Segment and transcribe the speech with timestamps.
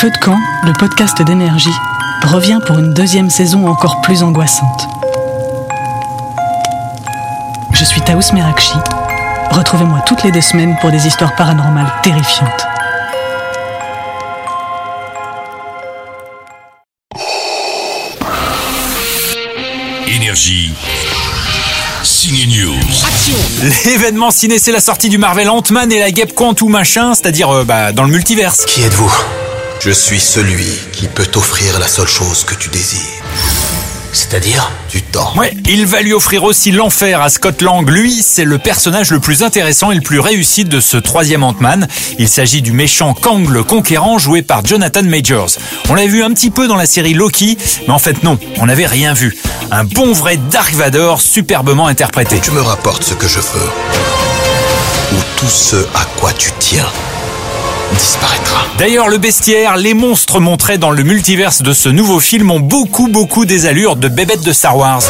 [0.00, 1.74] Feu de camp, le podcast d'énergie,
[2.22, 4.88] revient pour une deuxième saison encore plus angoissante.
[7.74, 8.78] Je suis Taous Merakchi.
[9.50, 12.66] Retrouvez-moi toutes les deux semaines pour des histoires paranormales terrifiantes.
[20.06, 20.72] Énergie.
[22.04, 23.70] Signe News.
[23.84, 27.64] L'événement ciné, c'est la sortie du Marvel Ant-Man et la guêpe Quantum machin, c'est-à-dire euh,
[27.64, 28.64] bah, dans le multiverse.
[28.64, 29.12] Qui êtes-vous?
[29.80, 33.00] Je suis celui qui peut t'offrir la seule chose que tu désires.
[34.12, 35.32] C'est-à-dire du temps.
[35.38, 37.88] Ouais, il va lui offrir aussi l'enfer à Scott Lang.
[37.88, 41.88] Lui, c'est le personnage le plus intéressant et le plus réussi de ce troisième Ant-Man.
[42.18, 45.52] Il s'agit du méchant Kang le Conquérant joué par Jonathan Majors.
[45.88, 47.56] On l'a vu un petit peu dans la série Loki,
[47.86, 49.34] mais en fait non, on n'avait rien vu.
[49.70, 52.38] Un bon vrai Dark Vador superbement interprété.
[52.42, 53.70] Tu me rapportes ce que je veux.
[55.12, 56.86] Ou tout ce à quoi tu tiens
[57.94, 58.66] disparaîtra.
[58.78, 63.08] D'ailleurs, le bestiaire, les monstres montrés dans le multiverse de ce nouveau film ont beaucoup,
[63.08, 65.02] beaucoup des allures de bébêtes de Star Wars.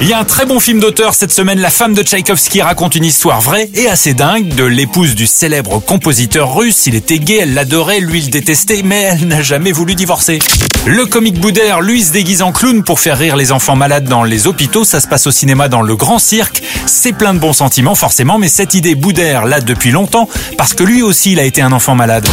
[0.00, 1.60] Il y a un très bon film d'auteur cette semaine.
[1.60, 5.78] La femme de Tchaïkovski raconte une histoire vraie et assez dingue de l'épouse du célèbre
[5.78, 6.86] compositeur russe.
[6.86, 10.40] Il était gay, elle l'adorait, lui le détestait, mais elle n'a jamais voulu divorcer.
[10.86, 14.24] Le comique Boudère, lui, se déguise en clown pour faire rire les enfants malades dans
[14.24, 14.82] les hôpitaux.
[14.82, 16.62] Ça se passe au cinéma dans le grand cirque.
[16.86, 20.82] C'est plein de bons sentiments, forcément, mais cette idée Boudère l'a depuis longtemps parce que
[20.82, 22.26] lui aussi, il a été un enfant malade.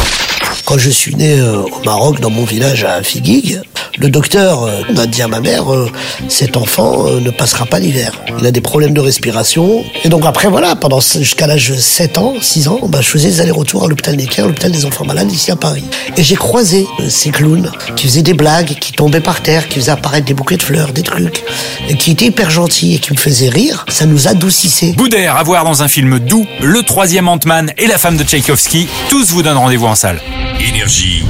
[0.64, 3.60] Quand je suis né euh, au Maroc, dans mon village à Figuig,
[3.98, 5.90] le docteur euh, a dit à ma mère, euh,
[6.28, 8.12] cet enfant euh, ne passera pas l'hiver.
[8.38, 9.84] Il a des problèmes de respiration.
[10.04, 13.28] Et donc après, voilà, pendant jusqu'à l'âge de 7 ans, 6 ans, bah, je faisais
[13.28, 15.84] des allers-retours à l'hôpital Necker, l'hôpital des enfants malades ici à Paris.
[16.16, 19.92] Et j'ai croisé ces clowns qui faisaient des blagues, qui tombaient par terre, qui faisaient
[19.92, 21.44] apparaître des bouquets de fleurs, des trucs,
[21.88, 23.84] et qui étaient hyper gentils et qui me faisaient rire.
[23.88, 24.92] Ça nous adoucissait.
[24.92, 28.88] Boudère à voir dans un film doux, le troisième Ant-Man et la femme de Tchaïkovski.
[29.08, 30.20] Tous vous donnent rendez-vous en salle.
[30.60, 31.24] Énergie.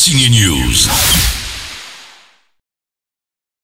[0.00, 1.39] Signe News.